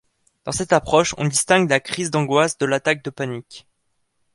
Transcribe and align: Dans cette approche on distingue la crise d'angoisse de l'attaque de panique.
Dans 0.45 0.51
cette 0.51 0.73
approche 0.73 1.13
on 1.19 1.27
distingue 1.27 1.69
la 1.69 1.79
crise 1.79 2.09
d'angoisse 2.09 2.57
de 2.57 2.65
l'attaque 2.65 3.03
de 3.03 3.11
panique. 3.11 3.67